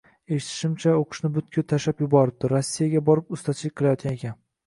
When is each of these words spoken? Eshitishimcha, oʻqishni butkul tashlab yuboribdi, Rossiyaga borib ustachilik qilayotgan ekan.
Eshitishimcha, 0.35 0.93
oʻqishni 1.01 1.29
butkul 1.35 1.65
tashlab 1.73 2.01
yuboribdi, 2.05 2.51
Rossiyaga 2.53 3.03
borib 3.11 3.37
ustachilik 3.37 3.77
qilayotgan 3.83 4.19
ekan. 4.21 4.35